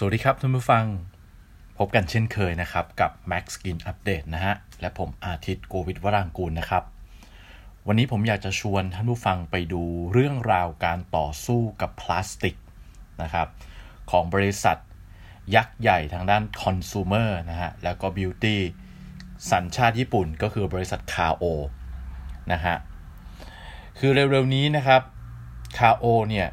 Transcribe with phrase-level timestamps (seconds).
[0.00, 0.84] สวัสดีครับท่านผู้ฟัง
[1.78, 6.84] พบกันเช่นเคยนะครับ กับ Max Skin Update นะฮะ และผมอาทิตย์โกวิทวรางกูลนะครับ
[7.86, 9.82] วันนี้ผมอยากจะชวนท่านผู้ฟังไปดู
[10.12, 12.56] เรื่องราวการต่อสู้กับพลาสติก
[13.22, 13.48] นะครับ
[14.10, 14.76] ของบริษัท
[15.54, 18.60] ยักษ์ใหญ่ทางด้านคอน sumer นะฮะ แล้วก็บิวตี้
[19.50, 21.44] สัญชาติญี่ปุ่นก็คือบริษัทคาโอ
[22.52, 22.76] นะฮะ
[23.98, 25.02] คือเร็วๆนี้นะครับ
[25.78, 26.48] Kao เนี่ย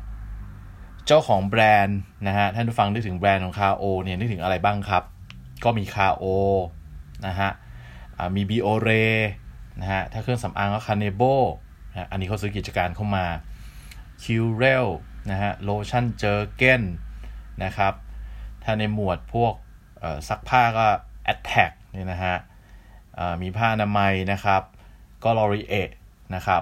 [1.07, 5.03] เจ้าของแบรนด์นะฮะท่านผู้ฟังนึกถึงแบรนด์ของ Kao เนี่ยนึกถึงอะไรบ้างครับ
[5.63, 6.25] ก็มี Kao
[7.27, 7.49] นะฮะ
[8.35, 8.89] มี Bioré
[9.79, 11.23] นะฮะถ้าเครื่องสำอางก็ Kanebo
[11.91, 13.25] นะอันนี้เขาซื้อกิจการเข้ามา
[14.23, 14.87] Curél
[15.31, 16.83] นะฮะโลชั่น Jergens
[17.63, 17.93] นะครับ
[18.63, 19.53] ถ้าในหมวดพวก
[20.27, 20.87] ซักผ้าก็
[21.31, 22.35] a t t a c เนี่ยนะฮะ
[23.41, 24.61] มีผ้าอนามัยนะครับ
[25.23, 25.75] ก็ลอรีเอ
[26.35, 26.61] นะครับ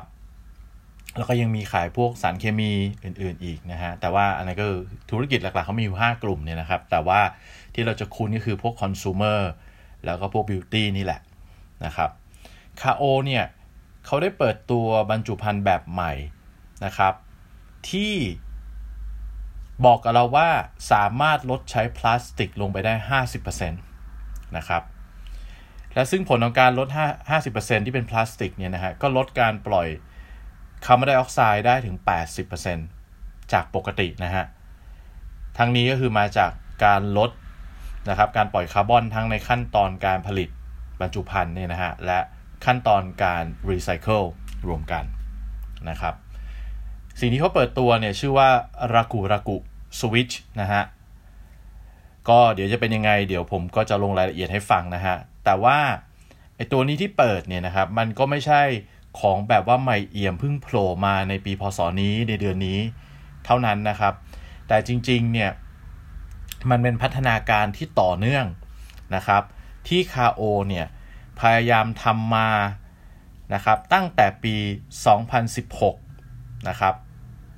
[1.17, 2.71] แล้วก็ยังมีขายพวกสารเคมี
[3.03, 4.65] อื่น ๆอีกนะฮะ แต่ว่าอันนี้ก็
[5.11, 7.19] ธุรกิจหลักๆเขามีอยู่ 5 กลุ่มเนี่ยนะครับ แต่ว่า
[7.73, 9.39] ที่เราจะคุ้นก็คือพวกคอน sumer
[10.05, 11.21] แล้วก็พวกบิวตี้นี่แหละ
[11.85, 12.09] นะครับ
[12.81, 13.43] คาโอเนี่ย
[14.05, 16.13] เขาได้เปิดตัวบรรจุภัณฑ์แบบใหม่
[16.85, 17.13] นะครับ
[17.89, 18.13] ที่
[19.85, 20.49] บอกกับเราว่า
[20.91, 22.93] สามารถลดใช้พลาสติกลงไปได้
[23.31, 23.73] 50%น
[24.59, 24.83] นะครับ
[25.93, 26.87] และซึ่งผลของการลด
[27.31, 29.87] 50%ที่เป็นพลาสติกเนี่ยนะฮะก็ลดการปล่อย
[30.85, 31.95] คาร์บอนไดออกไซด์ได้ถึง
[32.73, 34.45] 80%จากปกตินะฮะ
[35.57, 36.51] ทั้งนี้ก็คือมาจาก
[36.85, 37.31] การลด
[38.09, 40.49] นะครับการปล่อยคาร์บอนทั้งในขั้นตอนการผลิต
[40.99, 42.19] บรรจุภัณฑ์เนี่ยนะฮะ และ
[42.65, 44.21] ขั้นตอนการรีไซเคิล
[44.67, 45.03] รวมกัน
[45.89, 46.13] นะครับ
[47.19, 48.49] สิ่งที่เขาเปิดตัวเนี่ยชื่อว่า
[48.93, 49.57] Raku Raku
[49.99, 50.31] สวิช
[50.61, 50.83] นะฮะ
[52.29, 55.77] ก็เดี๋ยวจะเป็นยังไง เดี๋ยวผมก็จะลงรายละเอียดให้ฟังนะฮะ แต่ว่า
[56.55, 58.61] ไอตัวนี้ที่เปิดเนี่ยนะครับ มันก็ไม่ใช่
[59.19, 62.79] ของแบบว่าใหม่เอี่ยมพึ่งโผล่มาในปีพศนี้ในเดือนนี้
[63.45, 64.13] เท่านั้นนะครับ
[64.67, 65.51] แต่จริงๆเนี่ย
[66.69, 68.45] มันเป็นพัฒนาการที่ต่อเนื่อง
[69.15, 69.43] นะครับ
[69.87, 70.85] ที่คาโอเนี่ย
[71.39, 72.49] พยายามทำมา
[73.53, 74.55] นะครับตั้งแต่ปี
[75.41, 76.93] 2016 นะครับ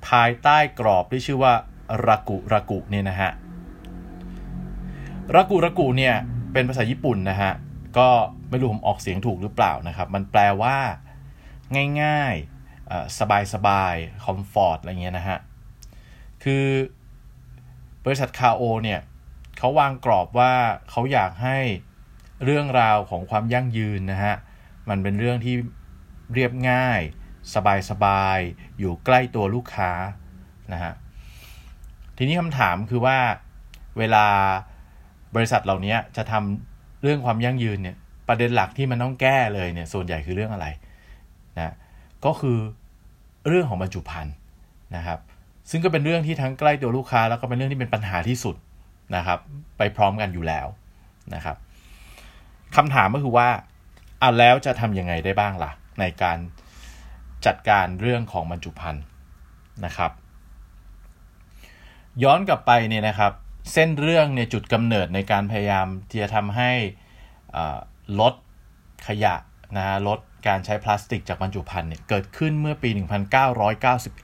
[0.08, 1.54] ภายใต้กรอบที่ชื่อว่า
[2.06, 3.30] รากุรากุเนี่ยนะฮะ
[5.34, 6.14] รากุรากุเนี่ย
[6.52, 7.52] เป็นภาษาญี่ปุ่นนะฮะ
[7.98, 8.08] ก็
[8.50, 10.76] ไม่รู้ผมออกเสียงถูกหรือเปล่านะครับ มันแปลว่า
[12.02, 13.18] ง่ายๆ
[13.52, 15.38] สบายๆคอมฟอร์ตอะไรเงี้ยนะฮะ
[16.44, 16.66] คือ
[18.04, 19.00] บริษัทคาโอเนี่ย
[19.58, 20.52] เขาวางกรอบว่า
[20.90, 21.58] เขาอยากให้
[22.44, 24.34] เรื่องราวของความยั่งยืนนะฮะ
[24.88, 25.54] มันเป็นเรื่องที่
[26.34, 27.00] เรียบง่าย
[27.90, 29.90] สบายๆอยู่ใกล้ตัวลูกค้า
[30.72, 30.92] นะฮะ
[32.16, 33.18] ทีนี้คำถามคือว่า
[33.98, 34.26] เวลา
[35.34, 37.96] บริษัทเหล่านี้จะทำเรื่องความยั่งยืนเนี่ย
[38.28, 40.66] ประเด็นหลักที่มันต้องแก้เลยเนี่ยส่วนใหญ่คือเรื่องอะไร
[42.26, 42.58] ก็คือ
[43.48, 44.34] เรื่องของบรรจุภัณฑ์
[44.96, 45.18] นะครับ
[45.70, 48.56] ซึ่งก็เป็นเรื่องที่ทั้งใกล้ตัวลูกค้า แล้วก็เป็นเรื่องที่เป็นปัญหาที่สุด
[49.16, 49.38] นะครับ
[49.78, 50.66] ไปพร้อมกันอยู่แล้ว
[51.34, 51.56] นะครับ
[52.76, 53.48] คำถามก็คือว่า
[54.22, 55.70] อะแล้วจะทำยังไงได้บ้างล่ะ
[56.00, 56.38] ในการ
[57.46, 59.04] จัดการเรื่องของบรรจุภัณฑ์
[59.84, 60.12] นะครับ
[62.22, 63.32] ย้อนกลับไปเนี่ยนะครับ
[63.72, 66.70] เส้นเรื่องเนี่ยจุดกำเนิดในการพยายามที่จะทำให้
[68.20, 68.34] ลด
[69.06, 69.34] ขยะ
[69.76, 72.90] นะฮะลด การใช้พลาสติกจากบรรจุภัณฑ์เนี่ยเกิดขึ้นเมื่อปี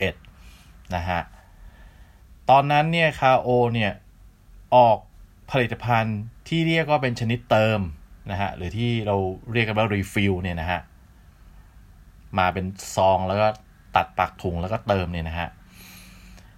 [0.01, 1.21] 1991 นะฮะ
[2.51, 3.93] ตอนนั้นเนี่ย Kao เนี่ย
[4.75, 4.99] ออก
[5.51, 6.19] ผลิตภัณฑ์
[6.49, 7.81] ที่เรียกว่าเป็นชนิดเติม
[8.31, 9.17] นะฮะหรือที่เรา
[9.53, 10.81] เรียกกันว่า refill เนี่ยนะฮะ
[12.39, 12.67] มาเป็น
[12.97, 13.47] ซองแล้วก็
[13.97, 15.49] ตัดปากถุงแล้วก็เติมเนี่ยนะฮะ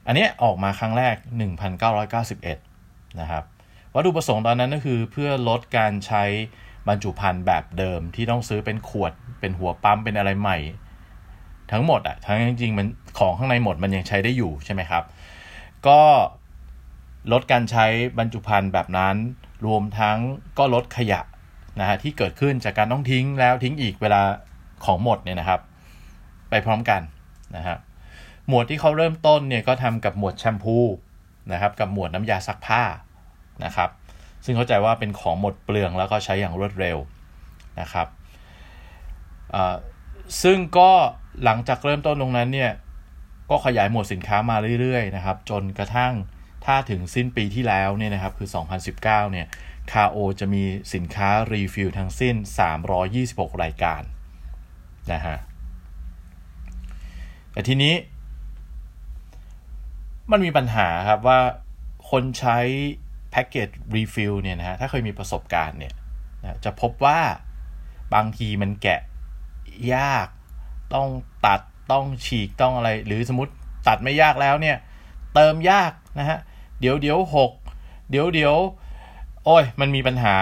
[0.06, 1.16] อันนี้ออกมาครั้งแรก
[2.38, 3.44] 1991 นะครับ
[3.94, 6.24] วัตถุประสงค์ตอนนั้นก็คือเพื่อลดการใช้
[6.88, 10.58] บรรจุภัณฑ์แบบเดิมที่ต้องซื้อเป็นขวด เป็นหัวปั๊มเป็นอะไรใหม่
[11.72, 12.86] ทั้งหมดอะทั้งจริงๆมัน
[13.18, 15.04] ของข้างในหมดมันยังใช้ได้อยู่ใช่ไหมครับ
[15.86, 16.00] ก็
[17.32, 17.86] ลดการใช้
[18.18, 19.16] บรรจุภัณฑ์แบบนั้น
[19.66, 20.18] รวมทั้ง
[20.58, 21.20] ก็ลดขยะ
[21.80, 24.22] นะฮะที่เกิดขึ้นจากการต้องทิ้งแล้วทิ้งอีกเวลา
[24.84, 25.60] ของหมดเนี่ยนะครับ
[26.50, 27.00] ไปพร้อมกัน
[27.56, 27.76] นะฮะ
[28.48, 30.76] หมวดที่เขาเริ่มต้นเนี่ยก็ทำกับหมวดแชมพู
[31.52, 32.82] นะครับ กับหมวดน้ำยาซักผ้า
[33.64, 33.90] นะครับ
[34.44, 36.98] ซึ่งเข้าใจว่าเป็นของหมดเปลืองแล้วก็ใช้อย่างรวดเร็ว
[37.80, 38.08] นะครับ
[40.42, 40.90] ซึ่งก็
[41.44, 42.72] หลังจากเริ่มต้นตรงนั้นเนี่ย
[43.50, 46.12] ก็ขยายหมวดสินค้ามาเรื่อยๆนะครับ จนกระทั่ง
[46.64, 48.48] ถ้าถึงสิ้นปีที่แล้วเนี่ยนะครับคือ
[48.90, 49.46] 2019 เนี่ย
[49.92, 50.62] Kao จะมี
[50.94, 52.34] สินค้า refill ทั้งสิ้น
[52.98, 54.02] 326 รายการ
[55.12, 55.36] นะฮะ
[57.52, 57.94] แต่ทีนี้
[60.30, 61.40] มันมีปัญหาครับว่า
[62.10, 62.58] คนใช้
[63.34, 65.94] แพ็กเกจ refill เนี่ยนะฮะถ้าเคยมีประสบการณ์เนี่ย
[66.42, 67.20] นะจะพบว่า
[68.14, 69.00] บางทีมันแกะ
[69.94, 70.28] ยาก
[70.94, 71.08] ต้อง
[71.46, 71.60] ตัด
[71.92, 73.52] ต้องฉีกต้องอะไร หรือสมมติ
[73.88, 74.76] ตัดไม่ยากแล้วเนี่ย
[75.34, 76.38] เติมยากนะฮะ
[76.80, 77.52] เดี๋ยวเดี๋ยวหก
[78.10, 78.56] เดี๋ยวเดี๋ยว
[79.44, 80.36] โอ้ยมันมีปัญหา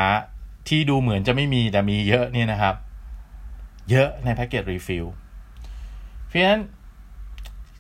[0.69, 2.75] ที่ดูเหมือนจะไม่มีแต่มีเยอะเนี่ยนะครับ
[3.91, 5.07] เยอะในแพ็กเกจ refill
[6.27, 6.61] เพราะฉะนั้น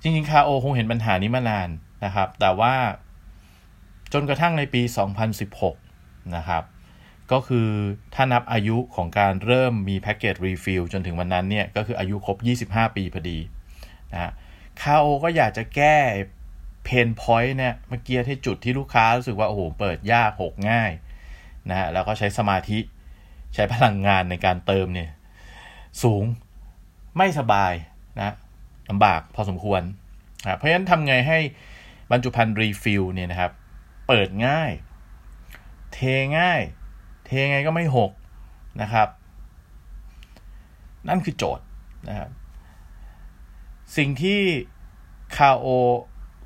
[0.03, 1.69] จริงๆ Kao คงเห็นปัญหานี้มานาน
[2.05, 2.75] นะครับ แต่ว่า
[4.13, 4.83] จนกระทั่งในปี
[5.59, 6.65] 2016 นะครับ
[7.33, 7.69] ก็คือ
[8.15, 13.39] ถ้านับอายุของการเริ่มมีแพ็กเกจ refill จนถึงวันนั้นเนี่ย ก็คืออายุครบ 25 ปีพอดี
[14.13, 14.33] นะ
[14.81, 15.97] Kao ก็อยากจะแก้
[16.85, 20.93] pain point เนี่ยเมื่อกี้ที่จุดที่ลูกค้ารู้สึกว่า โอ้โห เปิดยากหกง่าย
[21.71, 22.79] นะฮะแล้วก็ใช้สมาธิ
[23.55, 25.11] ใช้พลังงานในการเติมเนี่ย
[26.03, 26.25] สูง
[27.17, 27.73] ไม่สบาย
[28.19, 28.35] นะ
[28.91, 29.83] ลำบากพอสมควร
[30.43, 31.39] นะเพราะฉะนั้นทำไงให้
[32.11, 33.53] บรรจุภัณฑ์ refill เนี่ยนะครับ
[34.07, 34.71] เปิดง่าย
[35.93, 35.99] เท
[36.39, 36.61] ง่าย
[37.27, 38.11] เทไงก็ไม่หก
[38.83, 39.09] นะครับ
[41.09, 41.65] นั่นคือโจทย์
[42.09, 42.31] นะครับ
[43.97, 44.41] สิ่งที่
[45.37, 45.67] คาโอ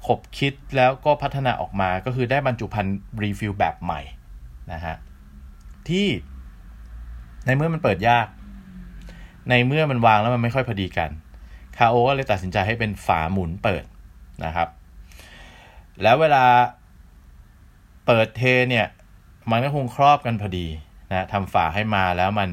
[0.07, 4.01] ขบคิดแล้วก็พัฒนาออกมาก็คือได้บรรจุภัณฑ์ refill แบบใหม่
[4.73, 4.97] นะฮะ
[5.89, 6.07] ที่
[7.47, 8.27] ในเมื่อมันเปิดยาก
[9.51, 11.11] ในเมื่อมันวางแล้วมันไม่ค่อยพอดีกัน
[11.77, 13.85] คาโอก็เลยตัดสินใจให้เป็นฝาหมุนเปิด
[14.45, 14.69] นะครับ
[16.03, 16.45] แล้วเวลา
[18.07, 18.87] เปิดเทเนี่ย
[19.51, 20.67] มันก็คงครอบกันพอดี
[21.11, 22.51] นะทำฝาให้มาแล้วมัน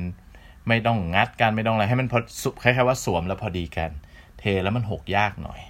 [0.68, 2.20] ไม่ต้องงัดกันไม่ต้องอะไรให้มันพอ
[2.64, 3.92] คล้ายๆว่าสวมแล้วพอดีกัน
[4.40, 5.62] เทแล้วมันหกยากหน่อย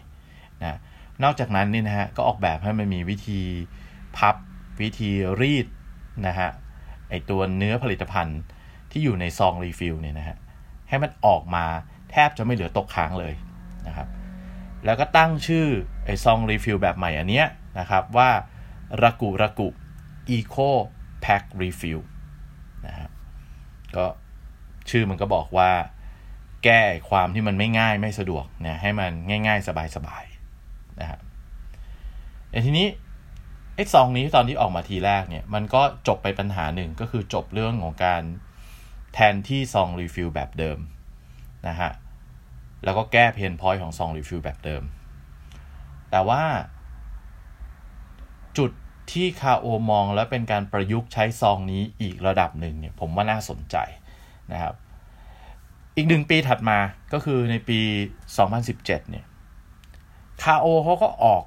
[0.63, 0.77] นะ
[1.23, 3.39] นอกจากนั้นนี่นะฮะก็ออกแบบให้มันมีวิธี
[4.17, 4.35] พับ
[4.81, 5.67] วิธีรีด
[6.27, 6.49] นะฮะ
[7.09, 8.39] ไอตัวเนื้อผลิตภัณฑ์
[8.91, 10.37] ที่อยู่ในซอง refill เนี่ยนะฮะ
[10.89, 11.65] ให้มันออกมา
[12.11, 13.33] แทบจะไม่เหลือตกค้างเลย
[13.87, 14.07] นะครับ
[14.85, 15.65] แล้วก็ตั้งชื่อ
[16.05, 17.47] ไอซอง refill แบบใหม่อันเนี้ย
[17.79, 18.29] นะครับว่า
[19.01, 19.69] รากุรากุ
[20.37, 20.71] Eco
[21.23, 22.01] Pack Refill
[22.87, 23.09] นะฮะ
[23.95, 24.05] ก็
[24.89, 25.71] ชื่อมันก็บอกว่า
[26.63, 29.11] แก้ความที่มันไม่ง่ายไม่สะดวกเนี่ยให้มัน
[29.47, 31.19] ง่าย ๆ สบายๆนะครับ
[32.49, 32.87] แต่ทีนี้
[33.75, 38.23] ไอ้ซองนี้ตอนที่ออกมาทีแรกเนี่ยมันก็จบไปปัญหาหนึ่งก็คือจบเรื่องของการ
[39.13, 40.77] แทนที่ซอง refill แบบเดิม
[41.67, 41.91] นะฮะ
[42.83, 44.83] แล้วก็แก้ pain point ของซอง refill แบบเดิม
[46.11, 46.43] แต่ว่า
[49.11, 53.75] ที่คาโอมองและเป็นการประยุกต์ใช้ซองนี้อีกระดับหนึ่งเนี่ยผมว่าน่าสนใจ
[54.51, 54.75] นะครับ
[55.95, 56.79] อีกหนึ่งปีถัดมา
[57.13, 57.79] ก็คือในปี
[58.39, 59.25] 2017เนี่ย
[60.43, 61.43] คาโอเขาก็ออก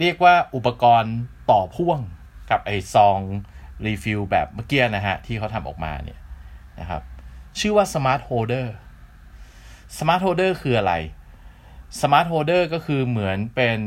[0.00, 1.16] เรียกว่าอุปกรณ์
[1.50, 2.00] ต่อพ่วง
[2.50, 3.18] กับไอซอง
[3.84, 6.20] refill แบบเมื่อกี้นะฮะ ที่เขาทำออกมาเนี่ย
[6.80, 7.02] นะครับ
[7.58, 8.66] ชื่อว่า Smart Holder
[9.96, 10.94] Smart Holder คืออะไร
[12.00, 13.78] Smart Holder ก็คือเหมือนเป็น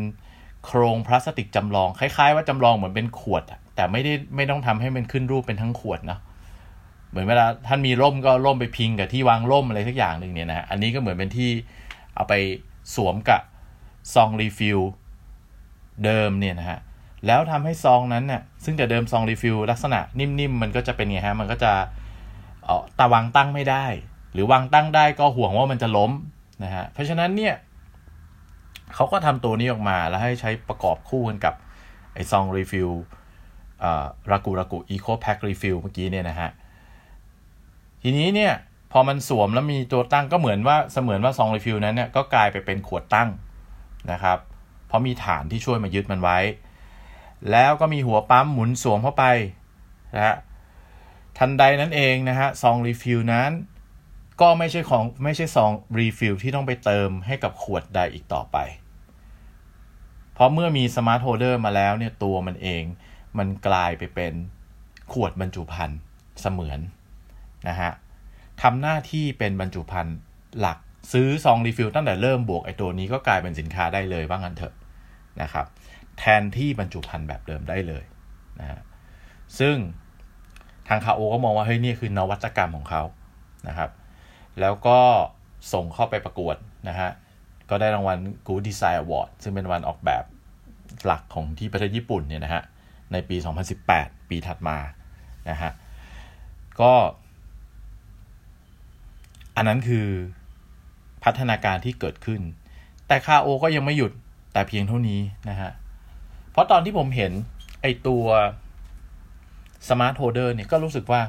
[0.65, 3.43] โครงพลาสติกจำลอง คล้ายๆ ว่าจำลองเหมือนเป็นขวด
[3.75, 6.19] แต่ไม่ได้ไม่ต้องทำให้มันขึ้นรูปเป็นทั้งขวดนะ
[7.09, 11.49] เหมือนเวลาท่านมีร่มก็ร่มไปพิงกับที่วางร่มอะไรสักอย่างหนึ่งเนี่ยนะอันนี้ก็เหมือนเป็นที่
[12.15, 12.33] เอาไป
[12.95, 13.41] สวมกับ
[14.13, 14.79] ซอง refill
[16.05, 16.79] เดิมเนี่ยนะฮะ
[17.27, 21.71] แล้วทำให้ซองนั้นเนี่ยซึ่งแต่เดิมซอง refill ลักษณะนิ่มๆ มันก็จะเป็นไงฮะ มันก็จะ
[22.63, 23.85] เออตาวางตั้งไม่ได้
[24.33, 26.11] หรือวางตั้งได้ก็ห่วงว่ามันจะล้ม
[26.63, 27.53] นะฮะเพราะฉะนั้นเนี่ย
[28.95, 31.55] เขาก็ทำตัวนี้ออกมาแล้วให้ใช้ประกอบคู่กันกับ
[32.13, 32.89] ไอซองรีฟิล
[34.31, 36.49] รากูรากูอีโคแพ็ครีฟิลเมื่อกี้เนี่ยนะฮะ
[38.03, 38.53] ทีนี้เนี่ย
[38.91, 43.29] พอมันสวมแล้วมีตัวตั้งก็เหมือนว่าเสมือนว่าซอง refill นั้นเนี่ยก็กลายไปเป็นขวดตั้ง
[44.11, 44.37] นะครับ
[44.87, 46.39] เพราะมีฐานที่ช่วยมายึดมันไว้
[47.51, 49.23] แล้วก็มีหัวปั๊มหมุนสวมเข้าไป
[50.15, 50.35] นะฮะ
[51.37, 53.51] ทันใดนั้นเองนะฮะซอง refill นั้น
[54.41, 58.57] ก็ไม่ใช่ของไม่ใช่ซอง refill ที่ต้องไปเติมให้กับขวดใดอีกต่อไป
[60.33, 62.83] เพราะเมื่อมี Smart Holder มาแล้วเนี่ยตัวมันเอง
[63.37, 64.33] มันกลายไปเป็น
[65.11, 65.99] ขวดบรรจุภัณฑ์
[66.41, 66.79] เสมือน
[67.67, 67.91] นะฮะ
[68.61, 70.17] ทำหน้าที่เป็นบรรจุภัณฑ์
[70.59, 70.77] หลัก
[71.11, 74.73] ซื้อซอง refill ตั้งแต่เริ่มบวกไอตัวนี้ก็กลายเป็นสินค้าได้เลยว่างั้นเถอะ
[75.41, 75.65] นะครับ
[76.17, 78.03] แทนที่บรรจุภัณฑ์แบบเดิมได้เลย
[78.59, 78.79] นะฮะ
[79.59, 79.75] ซึ่ง
[80.87, 83.03] ทางคาโอก็มองว่าเฮ้ยนี่คือนวัตกรรมของเขา
[83.67, 83.89] นะครับ
[84.59, 84.99] แล้วก็
[85.73, 86.55] ส่งเข้าไปประกวด
[86.89, 87.09] นะฮะ
[87.69, 88.17] ก็ได้รางวัล
[88.47, 90.23] Good Design Award ซึ่งเป็นวันออกแบบ
[91.05, 92.63] หลักของที่ประเทศญี่ปุ่นเนี่ยนะฮะ
[93.11, 93.35] ในปี
[93.83, 94.77] 2018 ปีถัดมา
[95.49, 95.71] นะฮะ
[96.81, 96.93] ก็
[99.55, 100.07] อันนั้นคือ
[101.23, 102.41] พัฒนาการที่เกิดขึ้น
[103.07, 104.11] แต่คาโอก็ยังไม่หยุด
[104.53, 105.71] แต่เพียงเท่านี้นะฮะ
[106.51, 107.31] เพราะตอนที่ผมเห็น
[107.81, 108.25] ไอตัว
[109.89, 111.21] Smart Holder เนี่ยก็รู้สึกว่า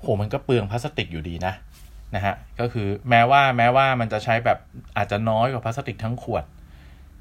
[0.00, 1.54] โหมันก็เปลืองพลาสติกอยู่ดีนะ
[2.14, 4.58] นะฮะก็คือแม้ว่าแม้ว่ามันจะใช้แบบ
[4.96, 6.44] อาจจะน้อยกว่าพลาสติกทั้งขวด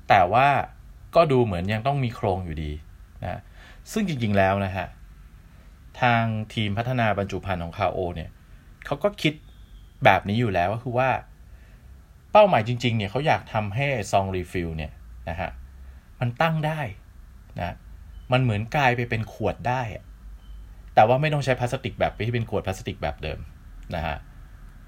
[0.09, 0.47] แต่ว่า
[1.15, 2.71] ก็ดูเหมือนยังต้องมีโครงอยู่ดี
[3.23, 3.41] นะ
[3.91, 4.87] ซึ่งจริงๆแล้วนะฮะ
[6.01, 8.29] ทางทีมพัฒนาบรรจุภัณฑ์ของคาโอเนี่ย
[8.85, 9.33] เขาก็คิด
[10.05, 11.09] แบบนี้อยู่แล้วก็คือว่า
[12.31, 14.91] เป้าหมายจริง ๆ เนี่ยเขาอยากทำให้ซอง refill เนี่ย
[15.29, 15.49] นะฮะ
[16.19, 16.79] มันตั้งได้
[17.59, 17.75] นะ
[18.31, 19.81] มันเหมือนกลายไปเป็นขวดได้
[20.95, 23.39] แต่ว่าไม่ต้องใช้พลาสติกแบบที่เป็นขวดพลาสติกแบบเดิม
[23.95, 24.17] นะฮะ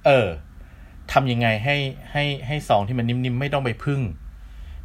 [0.06, 0.28] เออ
[1.12, 1.78] ทำยังไงให้
[2.12, 4.02] ให้ให้ซองที่มันนิ่มๆ ไม่ต้องไปพึ่ง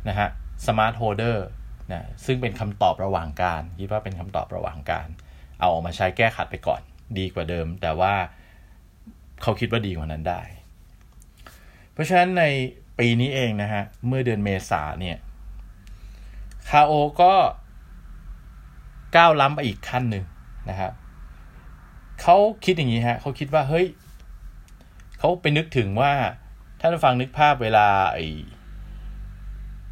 [0.09, 0.29] นะฮะ
[0.67, 1.47] Smart Holder
[1.93, 5.09] นะซึ่งเป็นคำตอบระหว่างการคิดว่าเป็นคำตอบระหว่างการ
[5.59, 6.81] เอาออกมาใช้แก้ขัดไปก่อน
[7.19, 8.15] ดีกว่าเดิม แต่ว่า
[9.43, 10.41] เขาคิดว่าดีกว่านั้นได้
[11.93, 12.45] เพราะฉะนั้นใน
[12.99, 15.17] ปีนี้เองนะฮะ เมื่อเดือนเมษาเนี่ย
[16.69, 17.33] คาโอก็
[19.17, 20.25] ก้าวล้ำไปอีกขั้นหนึ่ง
[20.71, 20.93] นะครับ
[22.23, 23.87] เขาคิดอย่างนี้ฮะเขาคิดว่าเฮ้ย
[25.25, 26.13] เขาไปนึกถึงว่า
[26.81, 28.19] ท่านฟังนึกภาพเวลาไอ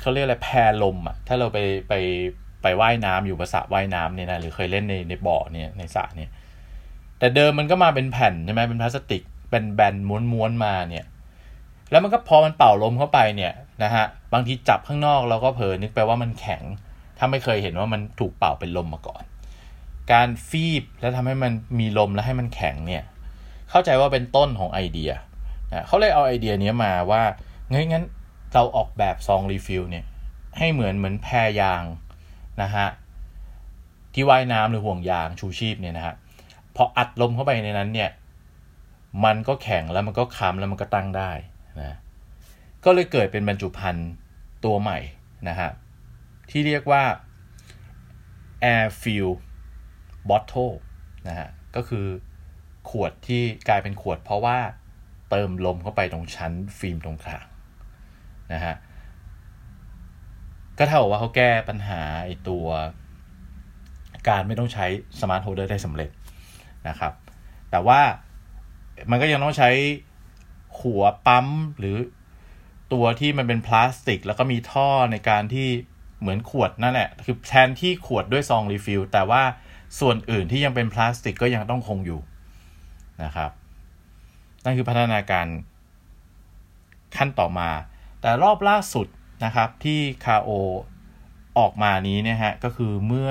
[0.01, 0.49] เขาเรียกอะไรแพ
[0.83, 1.59] ลมอะถ้าเราไป
[1.89, 1.95] ไป
[2.63, 6.31] ไปไว่ายน้ำอยู่ภาษาว่ายน้ำเนี่ยนะหรือเคยเล่นในในบ่อเนี่ยในสระเนี่ย
[7.19, 9.95] แต่เดิมมันก็มาเป็นแผ่นใช่ไหมเป็นพลาสติก เป็นแบน
[10.33, 11.07] ม้วนๆมาเนี่ย
[11.91, 16.63] แล้วมันก็พอมันเป่าลมเข้าไปเนี่ยนะฮะบางทีจับข้างนอกเราก็เผลอนึกไปว่ามันแข็ง
[17.19, 19.23] ถ้าไม่เคยเห็นว่ามันถูกเป่าเป็นลมมาก่อน
[20.13, 23.05] การฟีบแล้วทำให้มันมีลมแล้วให้มันแข็งเนี่ย
[23.73, 25.11] เข้าใจว่าเป็นต้นของไอเดีย
[25.73, 28.05] นะเขาเลยเอาไอเดียนี้มาว่างั้นงั้น
[28.55, 30.05] เราออกแบบซอง refill เนี่ย
[30.59, 31.85] ให้เหมือนเหมือนแพยาง
[32.63, 32.89] นะฮะ
[34.15, 36.15] ที่ว่ายน้ำหรือห่วงยางชูชีพเนี่ยนะฮะ
[36.77, 38.11] พออัดลมเข้าไปในนั้นเนี่ย
[39.25, 41.31] มันก็แข็งแล้วมันก็ค้ำแล้วมันก็ตั้งได้
[41.81, 41.97] นะ
[42.85, 44.11] ก็เลยเกิดเป็นบรรจุภัณฑ์
[44.65, 44.99] ตัวใหม่
[45.49, 45.71] นะฮะ
[46.51, 47.03] ที่เรียกว่า
[48.73, 49.31] air fill
[50.29, 50.75] bottle
[51.29, 52.07] นะฮะก็คือ
[52.91, 54.59] ขวดที่กลายเป็นขวด เพราะว่า
[55.31, 57.47] เติมลมเข้าไปตรงชั้นฟิล์มตรงกลาง
[58.53, 58.75] นะฮะ
[60.79, 62.67] ก็เท่ากับว่าเขาแก้ปัญหาไอตัว
[64.29, 64.87] การไม่ต้องใช้
[65.21, 66.11] Smart Holder ได้สำเร็จ
[66.89, 67.13] นะครับ
[67.71, 68.01] แต่ว่า
[69.11, 69.71] มันก็ยังต้องใช้
[70.81, 71.47] หัวปั๊ม
[71.79, 71.97] หรือ
[72.93, 75.69] ตัวที่มันเป็นพลาสติก แล้วก็มีท่อในการที่
[76.21, 79.43] เหมือนขวดนั่นแหละ คือแทนที่ขวดด้วยซอง refill แต่ว่า
[80.01, 82.21] ส่วนอื่นที่ยังเป็นพลาสติกก็ยังต้องคงอยู่
[83.25, 83.51] นะครับ
[84.65, 85.47] นั่นคือพัฒนาการ
[87.17, 87.71] ขั้นต่อมา
[88.21, 89.07] แต่รอบล่าสุด
[89.45, 90.51] นะครับที่คาโอ
[91.59, 93.31] ออกมานี้นี่ยฮะก็คือเมื่อ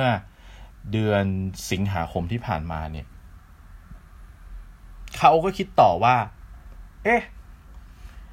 [0.91, 1.25] เดือน
[1.71, 3.07] สิงหาคมที่ผ่านมาเนี่ย
[5.17, 6.15] คาโอก็คิดต่อว่า
[7.03, 7.21] เอ๊ะ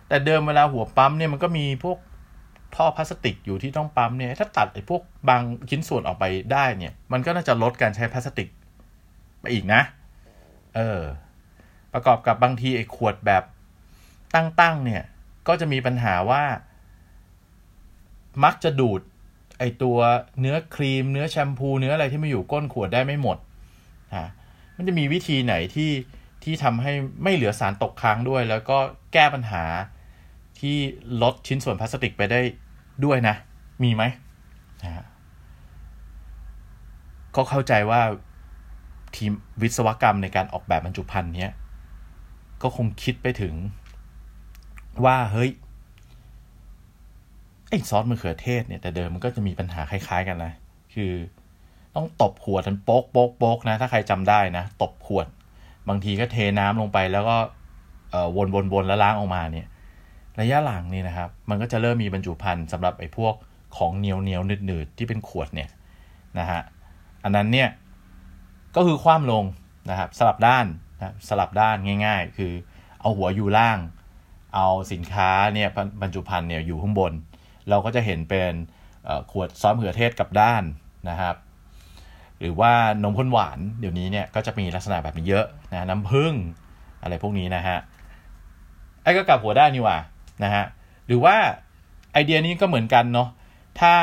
[0.09, 1.99] แต่เดิมเวลาหัวปั๊มเนี่ยมันก็มีพวก
[2.75, 8.49] ท่อพลาสติกอยู่ที่ต้องปั๊มเนี่ยถ้าตัดไอ้พวกบางชิ้นส่วนออกไปได้เนี่ย มันก็น่าจะลดการใช้พลาสติก
[9.41, 9.81] ไปอีกนะ
[10.77, 11.01] เออ
[11.99, 13.45] ประกอบกับบางทีไอ้ขวดแบบ
[14.35, 15.03] ตั้งๆเนี่ย
[15.49, 16.43] ก็จะมีปัญหาว่า
[18.45, 19.01] มักจะดูด
[19.59, 19.99] ไอ้ตัว
[20.41, 23.39] เนื้อครีม เนื้อแชมพู เนื้ออะไรที่มาอยู่ก้นขวดได้ไม่หมด
[24.17, 24.29] ฮะ
[24.77, 25.93] มันจะมีวิธีไหนที่
[26.43, 28.79] ที่ทำให้ไม่เหลือสารตกค้างด้วย แล้วก็
[29.13, 29.65] แก้ปัญหา
[30.61, 30.77] ที่
[31.23, 32.41] ลดชิ้นส่วนพลาสติกไปได้
[33.05, 33.35] ด้วยนะ
[33.83, 34.03] มีไหม
[34.83, 35.05] นะฮะ
[37.37, 38.01] ก็เข้าใจว่า
[39.17, 41.53] ทีมวิศวกรรมในการออกแบบบรรจุภัณฑ์เนี้ย
[42.63, 43.55] ก็คงคิดไปถึง
[45.05, 45.51] ว่าเฮ้ย
[47.69, 50.53] ไอ้ซอสมะเขือเทศเนี่ยแต่เดิมมันก็จะมีปัญหาคล้าย ๆ กันนะ
[50.95, 51.13] คือ
[51.95, 55.27] ต้องตบขวดทันโป๊กโป๊กโป๊กนะ ถ้าใครจำได้นะ ตบขวด
[55.89, 57.37] บางทีก็เทน้ำลงไปแล้วก็
[58.37, 59.67] วนวนวนแล้วล้างออกมาเนี่ย
[60.41, 63.35] ระยะหลังนี่นะครับ มันก็จะเริ่มมีบรรจุภัณฑ์สำหรับไอ้พวก
[63.77, 65.69] ของเหนียวเหนียวหนืดหนืดที่เป็นขวดเนี่ย
[66.39, 66.61] นะฮะ
[67.25, 67.69] อันนั้นเนี่ย
[68.77, 69.45] ก็คือคว่ำลง
[69.91, 70.67] นะครับสลับด้าน
[70.99, 71.77] นะสลับด้าน
[72.07, 72.53] ง่าย ๆ คือ
[73.01, 73.79] เอาหัวอยู่ล่าง
[74.55, 75.69] เอาสินค้าเนี่ย
[76.03, 77.13] บรรจุภัณฑ์เนี่ยอยู่ข้างบน
[77.69, 78.53] เราก็จะเห็นเป็น
[79.31, 80.63] ขวดซอสมะเขือเทศกับด้าน
[81.09, 81.35] นะครับ
[82.41, 86.35] หรือว่านมข้นหวานเดี๋ยวนี้เนี่ยก็จะมีลักษณะแบบนี้เยอะนะน้ำผึ้ง
[87.03, 87.79] อะไรพวกนี้นะฮะ
[89.03, 89.99] ไอ้ก็กลับหัวด้านนี่ว่า
[90.45, 90.65] นะฮะ
[91.07, 91.37] หรือว่า
[92.13, 93.29] ไอเดียนี้ก็เหมือนกันเนาะ
[93.81, 93.95] ถ้า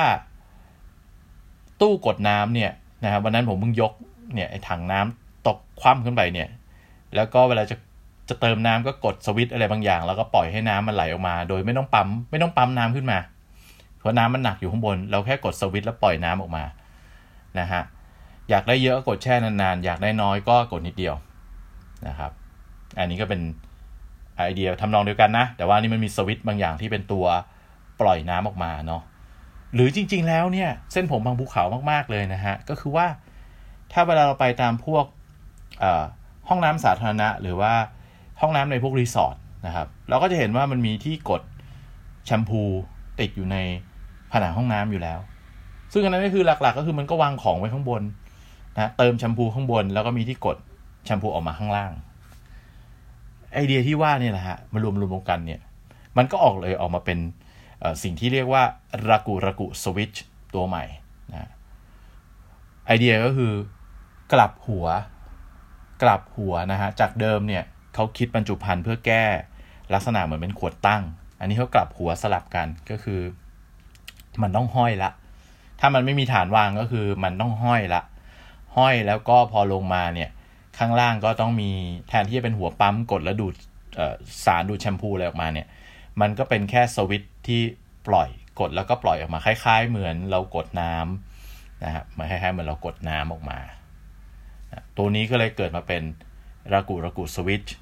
[1.82, 2.72] ตู้กดน้ำเนี่ย
[3.04, 3.94] นะครับวันนั้นผมเพิ่งยก
[4.34, 6.48] เนี่ยไอถังน้ำตกคว่ำขึ้นไปเนี่ย
[7.16, 7.76] แล้วก็เวลาจะ
[8.30, 13.20] จะเติมน้ำก็กดสวิตอะไรบางอย่าง แล้วก็ปล่อยให้น้ำมันไหลออกมา โดยไม่ต้องปั๊มไม่ต้องปั๊มน้ำขึ้นมา
[14.00, 16.64] เพราะน้ำมันหนักอยู่ข้างบน เราแค่กดสวิตแล้วปล่อยน้ำออกมา
[17.60, 17.82] นะฮะ
[18.50, 21.16] อยากได้เยอะก็กดแช่นานๆ อยากได้น้อยก็กดนิดเดียว
[22.08, 22.32] นะครับ
[23.00, 23.42] อันนี้ก็เป็น
[24.38, 27.26] ไอเดียทำนองเดียวกันนะ แต่ว่านี่มันมีสวิตบางอย่างที่เป็นตัว
[28.02, 29.02] ปล่อยน้ำออกมาเนาะ
[29.76, 33.08] หรือจริงๆแล้วเนี่ย เส้นผมบางภูเขามากๆเลยนะฮะ ก็คือว่า
[33.92, 35.06] ถ้าเวลาเราไปตามพวก
[36.50, 37.74] ห้องน้ำสาธารณะ หรือว่า
[38.42, 39.36] ห้องน้ำในพวกรีสอร์ท
[39.68, 41.42] นะครับเราก็จะเห็นว่ามันมีที่กด
[42.26, 42.62] แชมพู
[43.20, 43.58] ติดอยู่ใน
[44.32, 45.20] ผนังห้องน้ำอยู่แล้ว
[45.94, 48.02] ซึ่งอันนั้นก็คือหลักๆ ก็คือมันก็วางของไว้ข้างบน
[48.76, 50.58] นะเติมแชมพูข้างบน แล้วก็มีที่กด
[51.06, 51.92] แชมพูออกมาข้างล่าง
[53.54, 55.62] ไอเดียที่ว่านี่แหละฮะมารวมรวมกันเนี่ย
[56.18, 57.20] มันก็ออกเลยออกมาเป็น
[58.04, 58.64] สิ่งที่เรียกว่า
[59.10, 60.24] รากูรากูสวิตช์
[60.54, 60.84] ตัวใหม่
[61.32, 61.50] นะ
[62.88, 63.52] ไอเดียก็คือ
[64.34, 64.88] กลับหัว
[66.06, 67.64] กลับหัวนะฮะจากเดิมเนี่ย
[67.96, 69.24] เขาคิดบรรจุภัณฑ์เพื่อแก้
[69.94, 71.04] ลักษณะเหมือนเป็นขวดตั้ง
[71.40, 73.22] อันนี้เขากลับหัวสลับกันก็คือ
[74.42, 75.10] มันต้องห้อยละ
[75.80, 78.02] ถ้ามันไม่มีฐานวางก็คือมันต้องห้อยละ
[78.78, 80.30] ห้อยแล้วก็พอลงมาเนี่ย
[80.78, 81.72] ข้างล่างก็ต้องมี
[82.10, 83.56] แทนที่จะเป็นหัวปั๊มกดแล้วดูด
[84.46, 85.68] สารดูดแชมพูอะไรออกมาเนี่ย
[86.22, 87.62] มันก็เป็นแค่สวิตที่
[88.08, 93.60] ปล่อยกดแล้วก็ปล่อยออกมาคล้าย ๆ เหมือนเรากดน้ำนะครับมันคล้ายๆเหมือนเรากดน้ำออกมา
[94.98, 96.04] ตัวนี้ก็เลยเกิดมาเป็น
[96.74, 97.76] ระกุระกุสวิตช์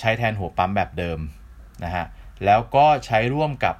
[0.00, 1.18] ใช้แทนหัวปั๊มแบบเดิม
[1.84, 2.06] นะฮะ
[2.44, 3.76] แล้วก็ใช้ร่วมกับ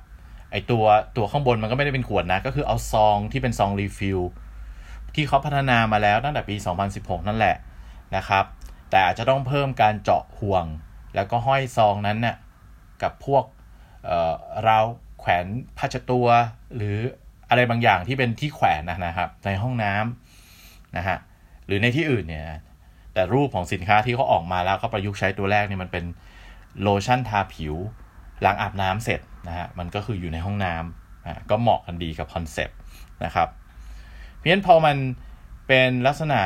[0.51, 0.85] ไอตัว
[1.17, 4.21] ตัวข้างบนมันก็ไม่ได้เป็นขวดนะ ก็คือเอาซองที่เป็นซองรีฟิล
[5.15, 6.57] ที่เขาพัฒนามาแล้วตั้งแต่ปี
[6.93, 7.57] 2016 นั่นแหละ
[8.17, 8.45] นะครับ
[8.91, 10.65] แต่อาจจะต้องเพิ่มการเจาะห่วง
[11.15, 12.37] แล้วก็ห้อยซองนั้นเนี่ย
[13.03, 13.45] กับพวก
[14.65, 14.79] เรา
[15.21, 16.27] แขวนผ้าเช็ดตัว
[16.77, 16.97] หรือ
[17.51, 21.19] อะไรบางอย่างที่เป็นที่แขวนนะครับในห้องน้ำนะฮะ
[21.71, 22.45] หรือในที่อื่นเนี่ย
[23.15, 26.05] แต่รูปของสินค้าที่เขาออกมาแล้วก็ประยุกต์ใช้ตัวแรกเนี่ยมันเป็น
[26.83, 27.75] โลชั่นทาผิว
[28.43, 32.77] หลังอาบน้ำเสร็จนะฮะมันก็คืออยู่ในห้องน้ำอ่าก็เหมาะกันดีกับ concept
[33.25, 33.49] นะครับ
[34.37, 34.97] เพราะฉะนั้นพอมัน
[35.69, 36.41] เป็นลักษณะ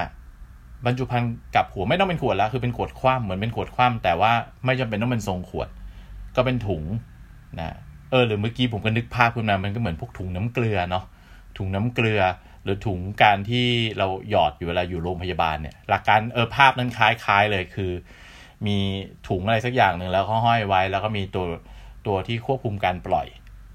[0.87, 4.33] บรรจุภัณฑ์กับหัวไม่ต้องเป็นขวดแล้ว คือเป็นขวดคว่ำเหมือนเป็นขวดคว่ำแต่ว่า
[4.65, 5.69] ไม่จำเป็นต้องเป็นทรงขวด
[6.37, 6.83] ก็เป็นถุง
[7.59, 7.77] นะ
[8.11, 11.05] เออหรือเมื่อกี้ผมก็นึกภาพขึ้นมามันก็เหมือนพวกถุงน้ำเกลือเนาะ
[11.59, 12.21] ถุงน้ำเกลือ
[12.65, 13.67] หรือถุงการที่
[13.99, 17.93] เราหยอดอยู่เวลาอยู่โรงพยาบาลเนี่ย หลักการเออภาพนั้นคล้ายๆเลยคือ
[18.67, 18.79] มี
[19.29, 21.47] ถุงอะไรสักอย่างหนึ่งแล้วเขาห้อยไว้ แล้วก็มีตัว
[22.07, 23.27] ตัวที่ควบคุมการปล่อย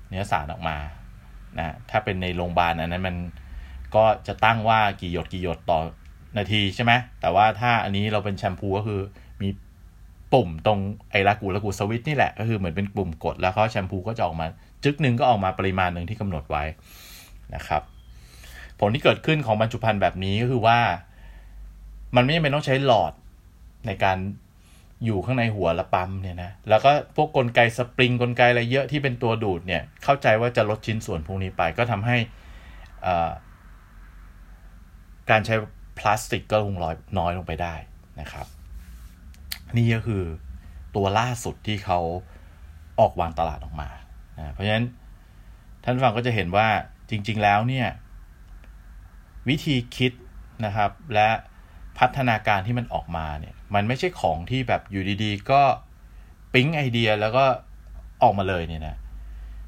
[0.09, 0.77] เนื้อสารออกมา
[1.57, 3.15] นะถ้าเป็นในโรงพยาบาลอันนั้นมัน
[3.95, 5.79] ก็จะตั้งว่ากี่หยดกี่หยดต่อ
[6.37, 6.91] นาทีใช่ไหม
[7.21, 9.01] แต่ว่าถ้าอันนี้เราเป็นแชมพูก็คือ
[9.41, 9.49] มี
[10.33, 10.79] ปุ่มตรง
[11.11, 14.47] ไอ้ลากูลากูสวิตนี่แหละ ก็คือเหมือนเป็นปุ่มกดแล้วเขาแชมพูก็จะออกมา
[14.83, 16.63] จึกหนึ่งก็ออกมาปริมาณหนึ่งที่กำหนดไว้
[17.55, 17.81] นะครับ
[18.79, 20.79] ผลที่เกิดขึ้นของบรรจุภัณฑ์แบบนี้ก็คือว่า
[22.15, 23.13] มันไม่จำเป็นต้องใช้หลอด
[23.87, 24.17] ในการ
[25.05, 32.17] อยู่ข้างในหัวละปั๊มเนี่ยนะแล้วก็พวกกลไกสปริงกลไกอะไรเยอะที่เป็นตัวดูดเนี่ย เข้าใจว่าจะลดชิ้นส่วนพวกนี้ไป ก็ทำให้
[35.29, 35.55] การใช้
[35.99, 37.75] พลาสติกก็ลงน้อยน้อยลงไปได้
[38.19, 38.47] นะครับ
[39.77, 40.23] นี่ก็คือ
[40.95, 41.99] ตัวล่าสุดที่เขา
[42.99, 43.89] ออกวางตลาดออกมา
[44.37, 44.85] นะเพราะฉะนั้น
[45.83, 46.67] ท่านฟังก็จะเห็นว่า
[47.09, 47.87] จริง ๆ แล้วเนี่ย
[49.49, 50.11] วิธีคิด
[50.65, 51.29] นะครับ และ
[51.99, 55.61] พัฒนาการที่มันออกมาเนี่ย มันไม่ใช่ของที่แบบอยู่ดีๆ ก็
[56.53, 57.45] ปิ๊งไอเดียแล้วก็
[58.23, 58.95] ออกมาเลยเนี่ยนะ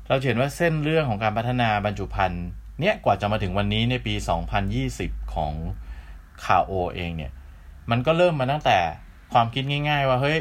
[0.08, 2.46] เราเห็นว่าเส้นเรื่องของการพัฒนาบรรจุภัณฑ์
[2.80, 4.14] เนี่ยกว่าจะมาถึงวันนี้ในปี
[4.74, 5.54] 2020 ของ
[6.46, 7.32] คาโอเองเนี่ย
[7.92, 8.78] มันก็เริ่มมาตั้งแต่
[9.34, 10.40] ความคิดง่ายๆ ว่าเฮ้ย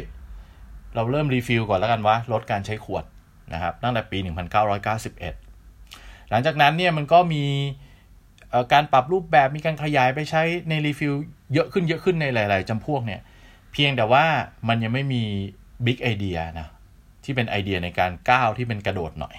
[0.94, 3.04] เราเริ่ม refill ก่อนแล้วกันว่าลดการใช้ขวด
[3.52, 7.44] นะครับตั้งแต่ปี 1991 หลังจากนั้นเนี่ยมันก็มี
[8.72, 11.14] การปรับรูปแบบมีการขยายไปใช้ใน refill
[11.54, 13.20] เยอะขึ้นเยอะขึ้นในหลาย ๆจำพวกเนี่ย
[13.72, 14.24] เพียงแต่ว่า
[14.68, 15.22] มันยังไม่มี
[15.86, 16.68] big idea นะ
[17.24, 19.36] ที่เป็นไอเดียในการก้าวที่เป็นกระโดดหน่อย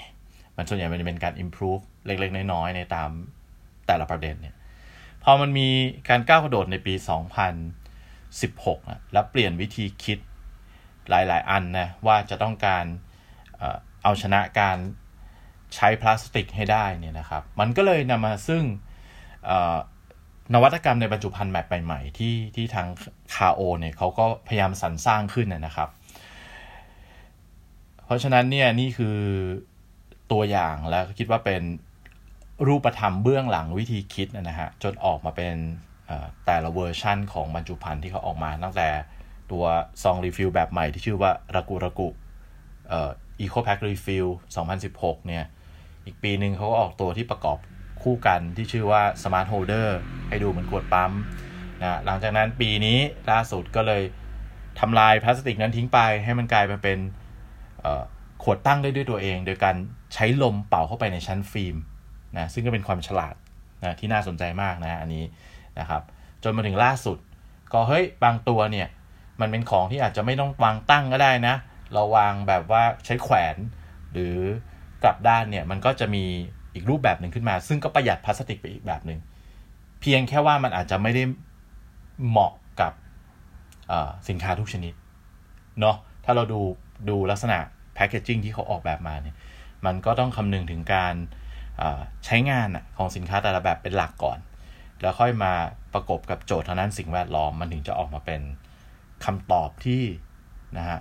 [0.56, 3.10] มันส่วนใหญ่มันจะเป็นการ improve เล็ก ๆ น้อย ๆ ในตาม
[3.88, 4.56] แต่ละประเด็นเนี่ย
[5.24, 5.67] พอมันมี
[6.10, 6.93] การก้าวกระโดดในปี
[7.91, 10.19] 2016นะแล้วเปลี่ยนวิธีคิด
[11.10, 12.86] หลาย ๆ อันนะว่าจะต้องการ
[14.04, 14.78] เอาชนะการ
[15.76, 18.63] ใช้พลาสติกให้ได้เนี่ยนะครับ มันก็เลยนำมาซึ่ง
[20.54, 22.88] นวัตกรรมในบรรจุภัณฑ์แบบใหม่ ๆ ที่ที่ทาง
[23.36, 25.89] คาโอเนี่ยเขาก็พยายามสรรสร้างขึ้นนะครับ
[28.06, 29.17] เพราะฉะนั้นเนี่ยนี่คือ
[30.32, 31.62] ตัวอย่างแล้วคิดว่าเป็น
[32.67, 35.56] รูปธรรมเบื้องหลังวิธีคิดนะฮะจนออกมาเป็น
[36.45, 38.89] แต่ละเวอร์ชั่นของบรรจุภัณฑ์ที่เขาออกมาตั้งแต่
[39.51, 39.63] ตัว
[40.04, 44.27] ซอง refill แบบใหม่ที่ชื่อว่า Raku Raku เอ่อ Eco Pack Refill
[44.82, 45.45] 2016 เนี่ย
[46.06, 47.58] อีกปีหนึ่งเขาก็ออกตัวที่ประกอบ
[48.04, 49.88] คู่กันที่ชื่อว่า Smart Holder
[50.30, 51.12] ให้ดูเหมือนขวดปั๊ม
[51.82, 53.00] นะหลังจากนั้นปีนี้
[53.32, 54.02] ล่าสุดก็เลย
[54.80, 57.00] ทำลายพลาสติกนั้นทิ้งไป ให้มันกลายมาเป็น
[58.44, 59.76] ขวดตั้งได้ด้วยตัวเอง โดยการ
[60.14, 61.76] ใช้ลมเป่าเข้าไปในชั้นฟิล์ม
[62.38, 63.36] นะซึ่งก็เป็นความฉลาด
[63.84, 65.24] นะที่น่าสนใจมากนะอันนี้
[65.80, 66.02] นะครับ
[66.44, 67.18] จนมาถึงล่าสุด
[67.74, 68.88] ก็เฮ้ยบางตัวเนี่ย
[69.42, 71.56] มันเป็นของที่อาจจะไม่ต้องวางตั้งก็ได้นะ
[71.94, 73.56] เราวางแบบว่าใช้แขวน
[74.12, 74.36] หรือ
[75.04, 76.26] กลับด้านเนี่ยมันก็จะมี
[76.74, 79.20] อีกรูปแบบหนึ่งขึ้นมา ซึ่งก็ประหยัดพลาสติกไปอีกแบบหนึ่ง
[80.02, 81.24] เพียงแค่ว่ามันอาจจะไม่ได้
[82.28, 82.94] เหมาะกับ
[84.30, 84.94] สินค้าทุกชนิด
[85.80, 86.62] เนาะถ้าเราดู
[87.10, 87.58] ดูลักษณะ
[87.94, 89.36] แพคเกจจิ้งที่เขาออกแบบมาเนี่ย
[89.86, 91.16] มันก็ต้องคำนึงถึงการ
[92.26, 94.40] ใช้งานของสินค้าแต่ละแบบเป็นหลักก่อน
[95.02, 95.54] แล้วค่อยมา
[95.94, 98.42] ประกบกับโจทย์ทางนั้นสิ่งแวดล้อม มันถึงจะออกมาเป็น
[99.26, 100.04] คำตอบที่
[100.78, 101.00] นะฮะ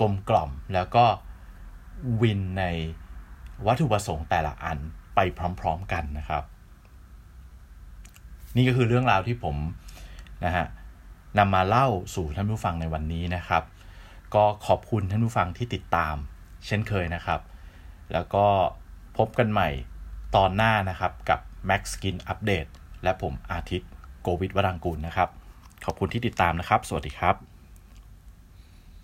[0.00, 1.04] กลมกล่อมแล้วก็
[2.22, 2.64] วินใน
[3.66, 4.78] วัตถุประสงค์แต่ละอัน
[5.14, 5.20] ไป
[5.60, 6.44] พร้อม ๆกันนะครับ
[8.56, 9.56] นี่ก็คือเรื่องราวที่ผม
[10.44, 10.66] นะฮะ
[11.38, 13.62] นำมาเล่าสู่ท่านผู้ฟังในวันนี้นะครับ
[14.34, 16.14] ก็ขอบคุณท่านผู้ฟังที่ติดตาม
[16.66, 17.40] เช่นเคยนะครับ
[18.12, 18.46] แล้วก็
[19.16, 19.68] พบกันใหม่
[20.36, 22.70] ตอนหน้านะครับกับ Max Skin Update
[23.02, 23.90] และผมอาทิตย์
[24.22, 25.28] โกวิทวรังกูลนะครับ
[25.84, 27.49] ขอบคุณที่ติดตามนะครับ สวัสดีครับ